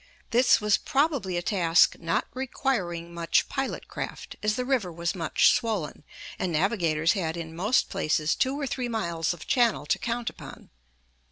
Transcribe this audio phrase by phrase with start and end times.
[0.31, 5.51] This was probably a task not requiring much pilot craft, as the river was much
[5.53, 6.03] swollen,
[6.39, 10.71] and navigators had in most places two or three miles of channel to count upon.